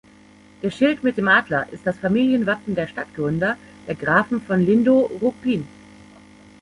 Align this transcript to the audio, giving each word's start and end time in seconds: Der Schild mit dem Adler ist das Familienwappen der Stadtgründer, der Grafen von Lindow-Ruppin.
Der 0.63 0.71
Schild 0.71 1.03
mit 1.03 1.17
dem 1.17 1.27
Adler 1.27 1.67
ist 1.71 1.85
das 1.85 1.99
Familienwappen 1.99 2.73
der 2.73 2.87
Stadtgründer, 2.87 3.55
der 3.87 3.93
Grafen 3.93 4.41
von 4.41 4.65
Lindow-Ruppin. 4.65 5.67